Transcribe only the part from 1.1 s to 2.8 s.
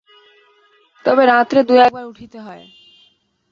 রাত্রে দু-একবার উঠিতে হয়।